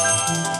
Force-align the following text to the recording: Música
Música 0.00 0.59